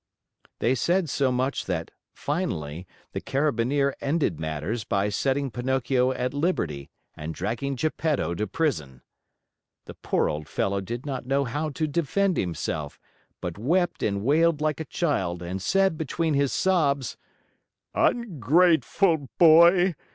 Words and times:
They 0.57 0.73
said 0.73 1.11
so 1.11 1.31
much 1.31 1.65
that, 1.65 1.91
finally, 2.11 2.87
the 3.11 3.21
Carabineer 3.21 3.93
ended 4.01 4.39
matters 4.39 4.83
by 4.83 5.09
setting 5.09 5.51
Pinocchio 5.51 6.09
at 6.11 6.33
liberty 6.33 6.89
and 7.15 7.35
dragging 7.35 7.75
Geppetto 7.75 8.33
to 8.33 8.47
prison. 8.47 9.03
The 9.85 9.93
poor 9.93 10.27
old 10.27 10.47
fellow 10.47 10.81
did 10.81 11.05
not 11.05 11.27
know 11.27 11.43
how 11.43 11.69
to 11.69 11.85
defend 11.85 12.37
himself, 12.37 12.99
but 13.41 13.59
wept 13.59 14.01
and 14.01 14.23
wailed 14.23 14.59
like 14.59 14.79
a 14.79 14.85
child 14.85 15.43
and 15.43 15.61
said 15.61 15.99
between 15.99 16.33
his 16.33 16.51
sobs: 16.51 17.15
"Ungrateful 17.93 19.29
boy! 19.37 19.93